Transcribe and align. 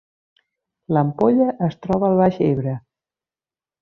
L’Ampolla 0.95 1.49
es 1.67 1.77
troba 1.85 2.09
al 2.11 2.17
Baix 2.23 2.41
Ebre 2.47 2.75